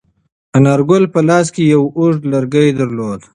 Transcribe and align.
انارګل 0.57 1.03
په 1.13 1.19
لاس 1.29 1.47
کې 1.55 1.63
یو 1.73 1.83
اوږد 1.97 2.23
لرګی 2.33 2.67
درلود. 2.79 3.21